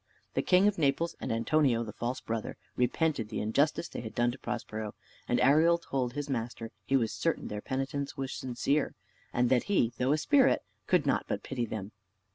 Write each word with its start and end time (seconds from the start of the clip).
The 0.33 0.41
king 0.41 0.67
of 0.67 0.79
Naples, 0.79 1.15
and 1.19 1.31
Antonio 1.31 1.83
the 1.83 1.93
false 1.93 2.21
brother, 2.21 2.57
repented 2.75 3.29
the 3.29 3.39
injustice 3.39 3.87
they 3.87 4.01
had 4.01 4.15
done 4.15 4.31
to 4.31 4.39
Prospero: 4.39 4.95
and 5.27 5.39
Ariel 5.39 5.77
told 5.77 6.13
his 6.13 6.27
master 6.27 6.71
he 6.87 6.97
was 6.97 7.13
certain 7.13 7.49
their 7.49 7.61
penitence 7.61 8.17
was 8.17 8.33
sincere, 8.33 8.95
and 9.31 9.51
that 9.51 9.65
he, 9.69 9.93
though 9.99 10.11
a 10.11 10.17
spirit, 10.17 10.63
could 10.87 11.05
not 11.05 11.25
but 11.27 11.43
pity 11.43 11.67
them. 11.67 11.91